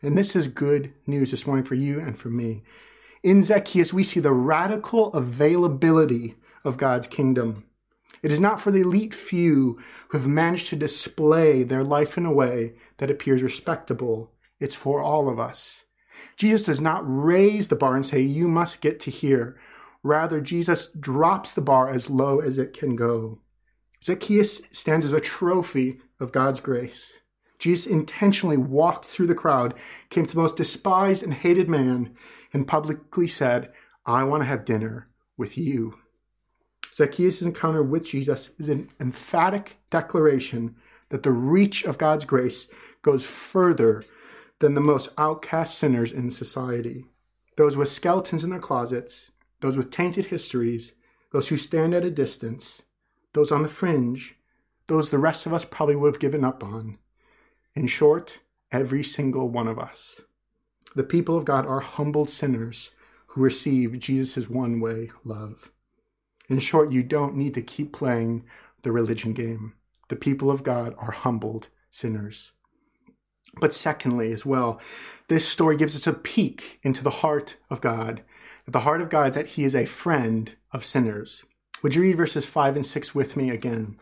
[0.02, 2.64] And this is good news this morning for you and for me.
[3.24, 7.66] In Zacchaeus, we see the radical availability of God's kingdom.
[8.24, 9.80] It is not for the elite few
[10.10, 14.32] who have managed to display their life in a way that appears respectable
[14.62, 15.86] it's for all of us.
[16.38, 19.60] Jesus does not raise the bar and say, You must get to here.
[20.04, 23.40] Rather, Jesus drops the bar as low as it can go.
[24.04, 27.14] Zacchaeus stands as a trophy of God's grace.
[27.62, 29.76] Jesus intentionally walked through the crowd,
[30.10, 32.16] came to the most despised and hated man,
[32.54, 33.72] and publicly said,
[34.04, 36.00] I want to have dinner with you.
[36.92, 40.76] Zacchaeus' encounter with Jesus is an emphatic declaration
[41.10, 42.68] that the reach of God's grace
[43.04, 44.02] goes further
[44.58, 47.06] than the most outcast sinners in society.
[47.58, 50.94] Those with skeletons in their closets, those with tainted histories,
[51.32, 52.82] those who stand at a distance,
[53.34, 54.36] those on the fringe,
[54.88, 56.98] those the rest of us probably would have given up on.
[57.74, 58.40] In short,
[58.72, 60.22] every single one of us.
[60.94, 62.92] The people of God are humbled sinners
[63.28, 65.72] who receive Jesus' one way love.
[66.50, 68.44] In short, you don't need to keep playing
[68.84, 69.74] the religion game.
[70.10, 72.52] The people of God are humbled sinners.
[73.62, 74.82] But secondly, as well,
[75.30, 78.22] this story gives us a peek into the heart of God.
[78.68, 81.44] The heart of God is that He is a friend of sinners.
[81.84, 83.98] Would you read verses 5 and 6 with me again?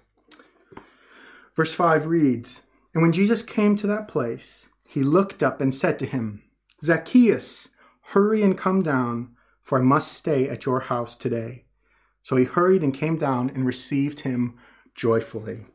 [1.55, 2.62] Verse 5 reads
[2.93, 6.43] And when Jesus came to that place, he looked up and said to him,
[6.84, 7.69] Zacchaeus,
[8.02, 11.65] hurry and come down, for I must stay at your house today.
[12.23, 14.58] So he hurried and came down and received him
[14.95, 15.65] joyfully.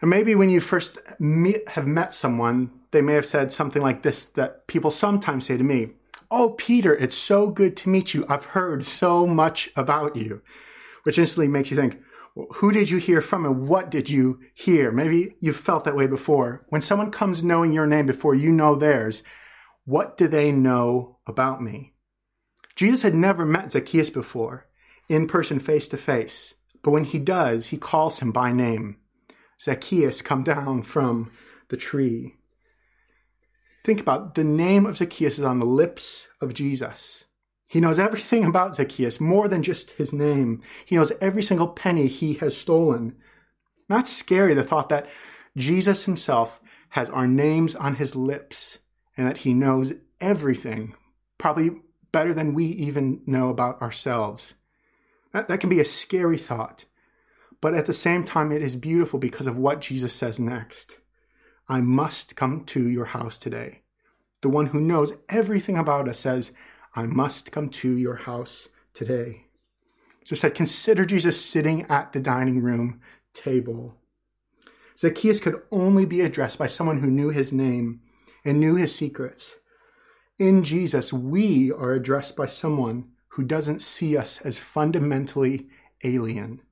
[0.00, 4.02] And maybe when you first meet, have met someone, they may have said something like
[4.02, 5.90] this that people sometimes say to me
[6.30, 8.26] Oh, Peter, it's so good to meet you.
[8.28, 10.42] I've heard so much about you,
[11.04, 12.00] which instantly makes you think,
[12.54, 14.92] who did you hear from and what did you hear?
[14.92, 16.66] Maybe you've felt that way before.
[16.68, 19.22] When someone comes knowing your name before you know theirs,
[19.84, 21.94] what do they know about me?
[22.74, 24.66] Jesus had never met Zacchaeus before,
[25.08, 26.54] in person, face to face.
[26.82, 28.98] But when he does, he calls him by name.
[29.60, 31.30] Zacchaeus come down from
[31.68, 32.36] the tree.
[33.84, 34.34] Think about it.
[34.34, 37.25] the name of Zacchaeus is on the lips of Jesus.
[37.66, 40.62] He knows everything about Zacchaeus, more than just his name.
[40.84, 43.16] He knows every single penny he has stolen.
[43.88, 45.08] Not scary, the thought that
[45.56, 48.78] Jesus himself has our names on his lips
[49.16, 50.94] and that he knows everything,
[51.38, 51.70] probably
[52.12, 54.54] better than we even know about ourselves.
[55.32, 56.84] That, that can be a scary thought.
[57.60, 60.98] But at the same time, it is beautiful because of what Jesus says next.
[61.68, 63.80] I must come to your house today.
[64.42, 66.52] The one who knows everything about us says,
[66.96, 69.44] I must come to your house today.
[70.24, 73.02] So said, consider Jesus sitting at the dining room
[73.34, 73.94] table.
[74.98, 78.00] Zacchaeus could only be addressed by someone who knew his name
[78.46, 79.56] and knew his secrets.
[80.38, 85.68] In Jesus, we are addressed by someone who doesn't see us as fundamentally
[86.02, 86.62] alien.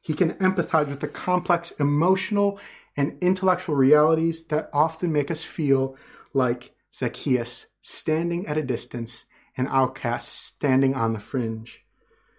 [0.00, 2.60] He can empathize with the complex emotional
[2.96, 5.96] and intellectual realities that often make us feel
[6.32, 9.24] like Zacchaeus standing at a distance
[9.58, 11.84] and outcast standing on the fringe.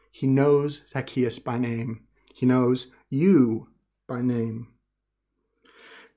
[0.10, 2.06] He knows Zacchaeus by name.
[2.34, 3.68] He knows you
[4.08, 4.70] by name.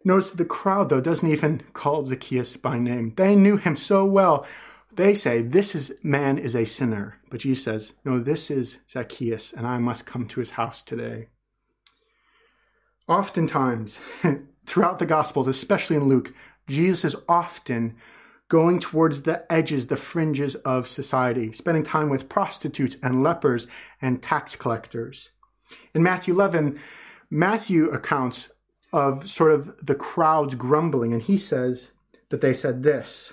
[0.05, 3.15] Notice that the crowd, though, doesn't even call Zacchaeus by name.
[3.17, 4.47] They knew him so well.
[4.95, 7.19] They say, This is, man is a sinner.
[7.31, 11.29] But Jesus says, No, this is Zacchaeus, and I must come to his house today.
[13.09, 13.99] Oftentimes,
[14.67, 16.33] throughout the Gospels, especially in Luke,
[16.69, 17.97] Jesus is often
[18.53, 23.67] going towards the edges, the fringes of society, spending time with prostitutes and lepers
[24.03, 25.31] and tax collectors.
[25.95, 26.79] In Matthew 11,
[27.31, 28.51] Matthew accounts
[28.93, 31.93] of sort of the crowds grumbling, and he says
[32.29, 33.33] that they said this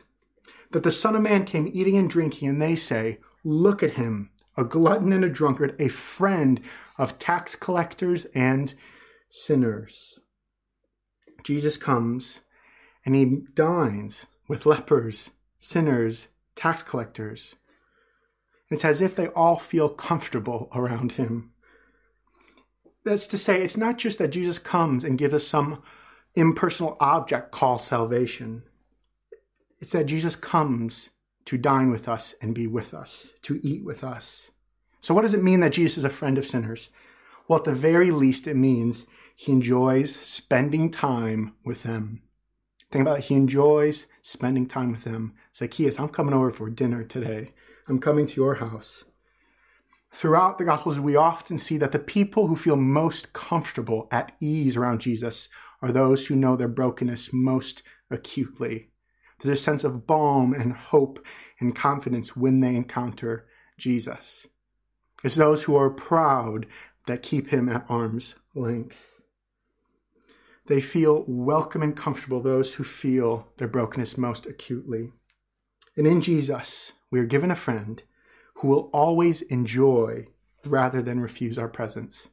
[0.71, 4.29] that the Son of Man came eating and drinking, and they say, Look at him,
[4.55, 6.61] a glutton and a drunkard, a friend
[6.97, 8.73] of tax collectors and
[9.29, 10.21] sinners.
[11.43, 12.39] Jesus comes
[13.05, 17.55] and he dines with lepers, sinners, tax collectors.
[18.69, 21.51] It's as if they all feel comfortable around him.
[23.05, 25.81] That's to say, it's not just that Jesus comes and gives us some
[26.35, 28.63] impersonal object called salvation.
[29.79, 31.11] It's that Jesus comes
[31.45, 34.51] to dine with us and be with us, to eat with us.
[34.99, 36.89] So, what does it mean that Jesus is a friend of sinners?
[37.47, 42.21] Well, at the very least, it means he enjoys spending time with them.
[42.91, 43.25] Think about it.
[43.25, 45.33] He enjoys spending time with them.
[45.55, 47.53] Zacchaeus, I'm coming over for dinner today.
[47.87, 49.05] I'm coming to your house.
[50.11, 54.75] Throughout the Gospels, we often see that the people who feel most comfortable, at ease
[54.75, 55.49] around Jesus,
[55.83, 58.89] are those who know their brokenness most acutely.
[59.41, 61.23] There's a sense of balm and hope
[61.59, 63.45] and confidence when they encounter
[63.77, 64.47] Jesus.
[65.23, 66.65] It's those who are proud
[67.05, 69.18] that keep him at arm's length.
[70.69, 75.11] They feel welcome and comfortable, those who feel their brokenness most acutely.
[75.97, 78.03] And in Jesus, we are given a friend
[78.53, 80.27] who will always enjoy
[80.63, 82.27] rather than refuse our presence.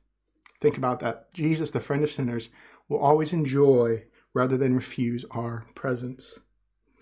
[0.60, 1.32] Think about that.
[1.32, 2.50] Jesus, the friend of sinners,
[2.90, 6.38] will always enjoy rather than refuse our presence.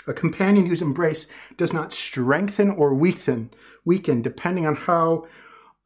[0.06, 3.50] A companion whose embrace does not strengthen or weaken,
[3.84, 5.26] weaken depending on how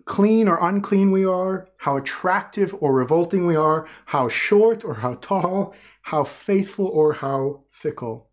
[0.08, 5.14] clean or unclean we are, how attractive or revolting we are, how short or how
[5.14, 8.30] tall, how faithful or how fickle.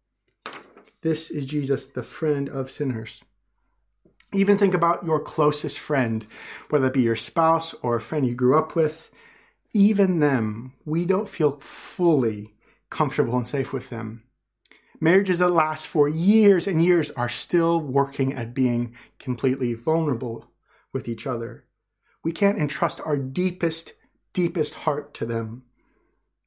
[1.01, 3.23] This is Jesus, the friend of sinners.
[4.33, 6.25] Even think about your closest friend,
[6.69, 9.11] whether it be your spouse or a friend you grew up with.
[9.73, 12.53] Even them, we don't feel fully
[12.89, 14.23] comfortable and safe with them.
[15.01, 20.49] Marriages that last for years and years are still working at being completely vulnerable
[20.93, 21.64] with each other.
[22.25, 23.93] We can't entrust our deepest,
[24.33, 25.61] deepest heart to them.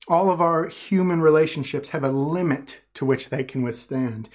[0.08, 4.28] All of our human relationships have a limit to which they can withstand.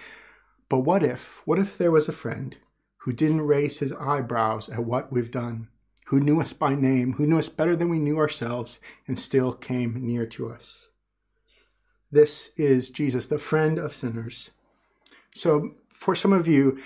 [0.69, 2.55] But what if, what if there was a friend
[2.99, 5.67] who didn't raise his eyebrows at what we've done,
[6.05, 9.51] who knew us by name, who knew us better than we knew ourselves, and still
[9.51, 10.87] came near to us.
[12.09, 14.51] This is Jesus, the friend of sinners.
[15.35, 16.79] So, for some of you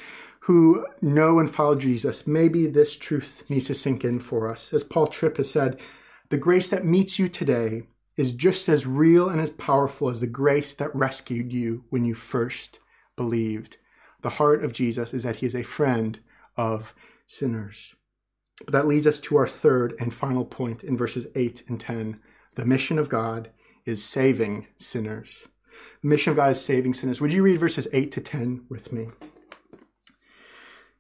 [0.48, 4.72] who know and follow Jesus, maybe this truth needs to sink in for us.
[4.72, 5.78] As Paul Tripp has said,
[6.30, 7.84] the grace that meets you today
[8.16, 12.16] is just as real and as powerful as the grace that rescued you when you
[12.16, 12.80] first
[13.18, 13.76] believed
[14.22, 16.18] the heart of Jesus is that he is a friend
[16.56, 16.94] of
[17.26, 17.96] sinners.
[18.64, 22.22] But that leads us to our third and final point in verses 8 and 10.
[22.56, 23.50] The mission of God
[23.86, 25.50] is saving sinners.
[26.02, 27.20] The mission of God is saving sinners.
[27.20, 29.10] Would you read verses 8 to 10 with me?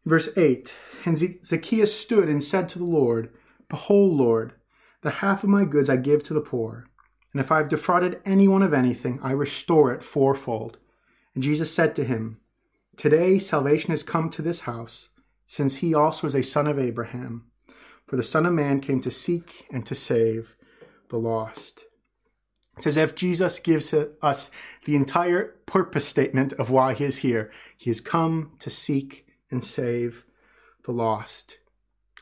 [0.07, 3.29] Verse 8 And Zacchaeus stood and said to the Lord,
[3.67, 4.53] Behold, Lord,
[5.01, 6.87] the half of my goods I give to the poor,
[7.33, 10.77] and if I have defrauded anyone of anything, I restore it fourfold.
[11.35, 12.39] And Jesus said to him,
[12.95, 15.09] Today salvation has come to this house,
[15.45, 17.51] since he also is a son of Abraham.
[18.07, 20.55] For the Son of Man came to seek and to save
[21.09, 21.83] the lost.
[22.77, 24.51] It's as if Jesus gives us
[24.85, 27.51] the entire purpose statement of why he is here.
[27.75, 30.25] He has come to seek and save
[30.85, 31.57] the lost.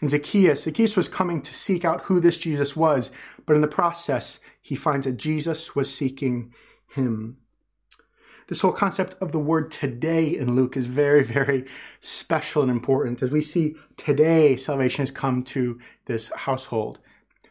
[0.01, 3.11] And Zacchaeus, Zacchaeus was coming to seek out who this Jesus was,
[3.45, 6.53] but in the process, he finds that Jesus was seeking
[6.89, 7.37] him.
[8.47, 11.65] This whole concept of the word today in Luke is very, very
[11.99, 16.99] special and important as we see today salvation has come to this household.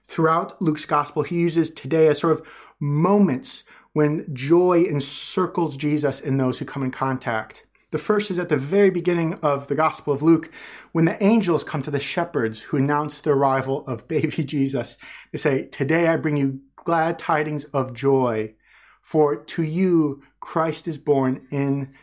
[0.07, 2.47] Throughout Luke's gospel, he uses today as sort of
[2.79, 3.64] moments
[3.95, 7.64] when joy encircles Jesus and those who come in contact.
[7.95, 10.51] The first is at the very beginning of the Gospel of Luke,
[10.91, 14.97] when the angels come to the shepherds who announce the arrival of baby Jesus.
[15.31, 18.53] They say, Today I bring you glad tidings of joy,
[19.01, 21.95] for to you Christ is born in,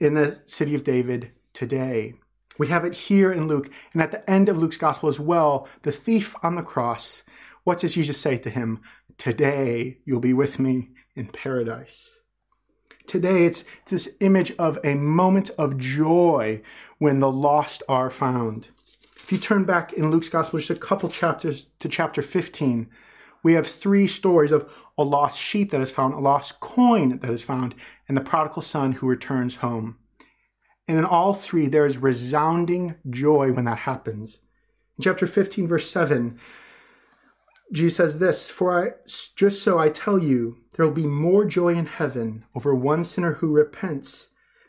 [0.00, 2.14] in the city of David today.
[2.56, 5.68] We have it here in Luke, and at the end of Luke's Gospel as well,
[5.82, 7.24] the thief on the cross.
[7.64, 8.80] What does Jesus say to him?
[9.18, 12.19] Today you'll be with me in paradise.
[13.10, 16.62] Today it's this image of a moment of joy
[16.98, 18.68] when the lost are found.
[19.16, 22.88] If you turn back in Luke's gospel just a couple chapters to chapter 15,
[23.42, 27.32] we have three stories of a lost sheep that is found, a lost coin that
[27.32, 27.74] is found,
[28.06, 29.96] and the prodigal son who returns home.
[30.86, 34.38] And in all three, there is resounding joy when that happens.
[34.96, 36.38] In chapter 15, verse 7,
[37.72, 38.92] Jesus says this For I,
[39.36, 43.34] just so I tell you, there will be more joy in heaven over one sinner
[43.34, 44.28] who repents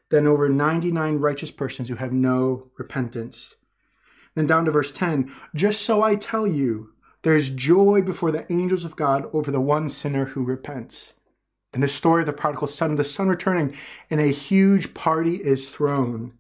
[0.10, 3.56] than over 99 righteous persons who have no repentance.
[4.36, 6.90] Then down to verse 10 Just so I tell you,
[7.24, 11.14] there is joy before the angels of God over the one sinner who repents.
[11.74, 13.76] In the story of the prodigal son, the son returning,
[14.10, 16.34] and a huge party is thrown.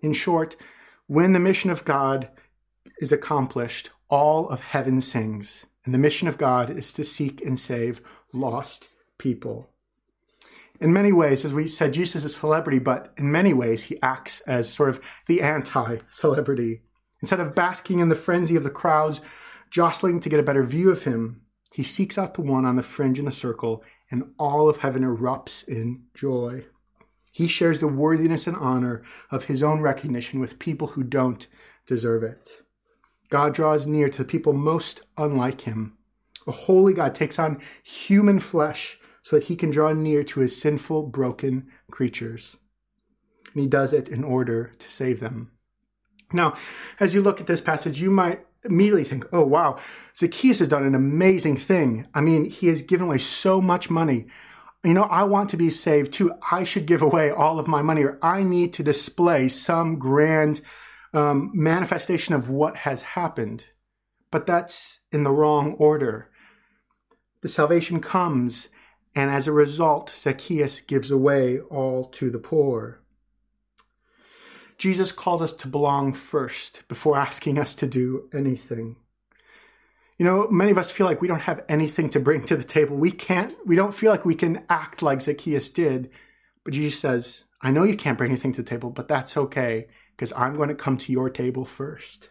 [0.00, 0.56] In short,
[1.06, 2.28] when the mission of God
[2.98, 5.66] is accomplished, all of heaven sings.
[5.88, 8.02] And the mission of God is to seek and save
[8.34, 9.70] lost people.
[10.82, 13.98] In many ways, as we said, Jesus is a celebrity, but in many ways, he
[14.02, 16.82] acts as sort of the anti celebrity.
[17.22, 19.22] Instead of basking in the frenzy of the crowds,
[19.70, 21.40] jostling to get a better view of him,
[21.72, 25.02] he seeks out the one on the fringe in the circle, and all of heaven
[25.02, 26.66] erupts in joy.
[27.32, 31.46] He shares the worthiness and honor of his own recognition with people who don't
[31.86, 32.58] deserve it.
[33.30, 35.94] God draws near to the people most unlike him.
[36.46, 40.58] A holy God takes on human flesh so that he can draw near to his
[40.58, 42.56] sinful, broken creatures.
[43.52, 45.50] And he does it in order to save them.
[46.32, 46.54] Now,
[47.00, 49.78] as you look at this passage, you might immediately think, oh, wow,
[50.16, 52.06] Zacchaeus has done an amazing thing.
[52.14, 54.26] I mean, he has given away so much money.
[54.84, 56.32] You know, I want to be saved too.
[56.50, 60.60] I should give away all of my money, or I need to display some grand
[61.12, 63.66] um, manifestation of what has happened.
[64.30, 66.30] But that's in the wrong order.
[67.40, 68.68] The salvation comes,
[69.14, 73.00] and as a result, Zacchaeus gives away all to the poor.
[74.76, 78.96] Jesus calls us to belong first before asking us to do anything.
[80.18, 82.64] You know, many of us feel like we don't have anything to bring to the
[82.64, 82.96] table.
[82.96, 86.10] We can't, we don't feel like we can act like Zacchaeus did.
[86.64, 89.86] But Jesus says, I know you can't bring anything to the table, but that's okay
[90.18, 92.30] because I'm going to come to your table first.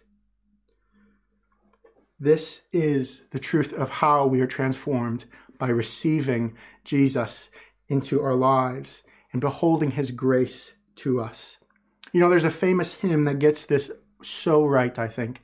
[2.19, 5.23] This is the truth of how we are transformed
[5.57, 7.49] by receiving Jesus
[7.87, 11.59] into our lives and beholding his grace to us.
[12.11, 13.89] You know, there's a famous hymn that gets this
[14.21, 15.41] so right, I think.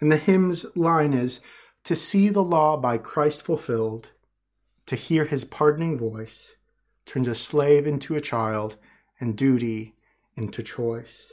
[0.00, 1.38] And the hymn's line is
[1.84, 4.10] To see the law by Christ fulfilled,
[4.86, 6.56] to hear his pardoning voice,
[7.04, 8.74] turns a slave into a child
[9.20, 9.94] and duty
[10.36, 11.32] into choice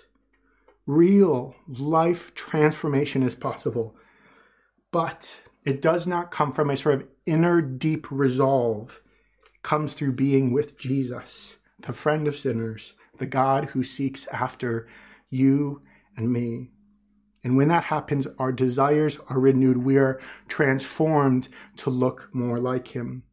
[0.85, 3.95] real life transformation is possible.
[4.91, 5.31] But
[5.65, 9.01] it does not come from a sort of inner deep resolve.
[9.45, 14.87] It comes through being with Jesus, the friend of sinners, the God who seeks after
[15.29, 15.81] you
[16.17, 16.71] and me.
[17.43, 19.77] And when that happens, our desires are renewed.
[19.77, 23.23] We are transformed to look more like him.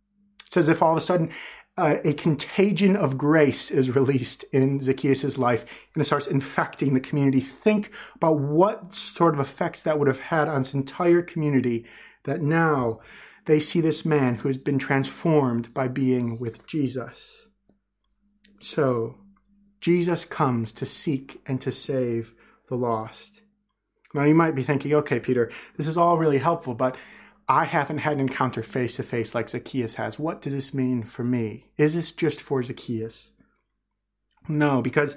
[0.46, 1.30] It's as if all of a sudden
[1.76, 5.64] uh, a contagion of grace is released in Zacchaeus' life
[5.94, 7.40] and it starts infecting the community.
[7.40, 11.86] Think about what sort of effects that would have had on this entire community
[12.24, 13.00] that now
[13.46, 17.46] they see this man who has been transformed by being with Jesus.
[18.60, 19.16] So,
[19.80, 22.34] Jesus comes to seek and to save
[22.68, 23.40] the lost.
[24.12, 26.96] Now, you might be thinking, okay, Peter, this is all really helpful, but
[27.50, 30.20] I haven't had an encounter face to face like Zacchaeus has.
[30.20, 31.72] What does this mean for me?
[31.76, 33.32] Is this just for Zacchaeus?
[34.48, 35.16] No, because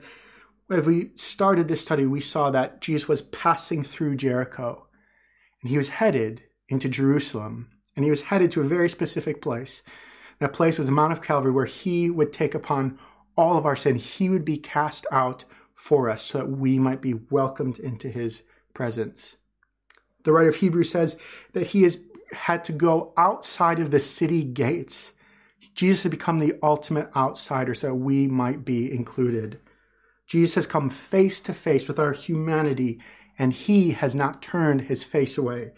[0.66, 4.88] when we started this study, we saw that Jesus was passing through Jericho
[5.62, 9.84] and he was headed into Jerusalem and he was headed to a very specific place.
[10.40, 12.98] That place was the Mount of Calvary where he would take upon
[13.38, 13.96] all of our sin.
[13.98, 18.42] He would be cast out for us so that we might be welcomed into his
[18.74, 19.38] presence.
[20.24, 21.16] The writer of Hebrews says
[21.52, 22.00] that he has
[22.34, 25.12] had to go outside of the city gates.
[25.76, 29.60] Jesus has become the ultimate outsider so we might be included.
[30.28, 33.00] Jesus has come face to face with our humanity
[33.38, 35.72] and he has not turned his face away.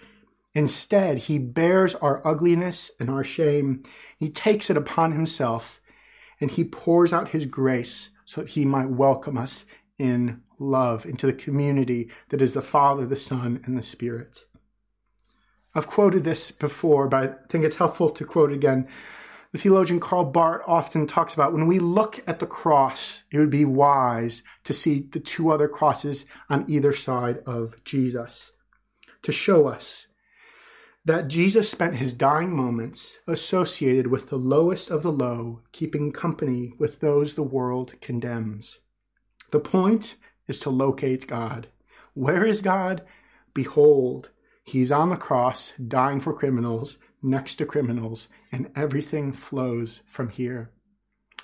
[0.53, 3.83] Instead, he bears our ugliness and our shame.
[4.17, 5.81] He takes it upon himself
[6.39, 9.65] and he pours out his grace so that he might welcome us
[9.97, 14.39] in love into the community that is the Father, the Son, and the Spirit.
[15.75, 18.87] I've quoted this before, but I think it's helpful to quote again.
[19.51, 23.49] The theologian Karl Barth often talks about when we look at the cross, it would
[23.49, 28.51] be wise to see the two other crosses on either side of Jesus
[29.23, 30.07] to show us
[31.03, 36.73] that Jesus spent his dying moments associated with the lowest of the low, keeping company
[36.79, 38.79] with those the world condemns.
[39.51, 40.15] The point
[40.47, 41.67] is to locate God.
[42.13, 43.03] Where is God?
[43.53, 44.31] Behold,
[44.65, 50.69] he's on the cross, dying for criminals, next to criminals, and everything flows from here.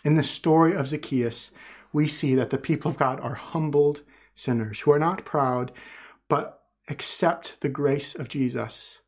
[0.04, 1.52] In the story of Zacchaeus,
[1.94, 4.02] we see that the people of God are humbled
[4.36, 5.72] sinners who are not proud,
[6.28, 9.00] but accept the grace of Jesus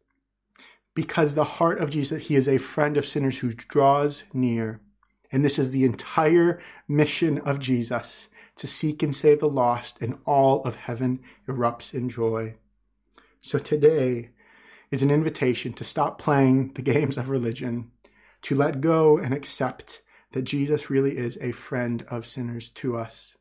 [0.95, 4.79] because the heart of Jesus, he is a friend of sinners who draws near.
[5.31, 10.19] And this is the entire mission of Jesus to seek and save the lost, and
[10.25, 12.55] all of heaven erupts in joy.
[13.45, 14.29] So today
[14.89, 17.91] is an invitation to stop playing the games of religion,
[18.43, 23.35] to let go and accept that Jesus really is a friend of sinners to us.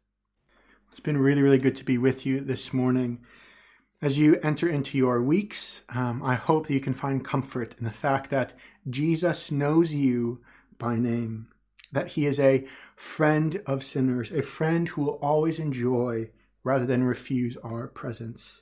[0.90, 3.20] It's been really, really good to be with you this morning.
[4.02, 7.84] As you enter into your weeks, um, I hope that you can find comfort in
[7.84, 8.54] the fact that
[8.90, 10.40] Jesus knows you
[10.78, 11.46] by name,
[11.92, 16.30] that he is a friend of sinners, a friend who will always enjoy
[16.64, 18.61] rather than refuse our presence.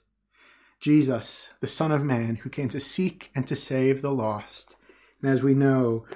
[0.81, 4.76] Jesus, the Son of Man, who came to seek and to save the lost.
[5.22, 6.07] And as we know,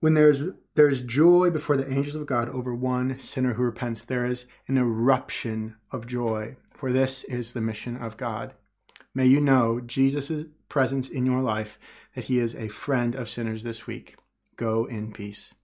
[0.00, 0.42] when there's
[0.74, 4.76] there's joy before the angels of God over one sinner who repents, there is an
[4.76, 8.52] eruption of joy for this is the mission of God.
[9.14, 11.78] May you know Jesus' presence in your life,
[12.14, 14.16] that he is a friend of sinners this week.
[14.56, 15.54] Go in peace.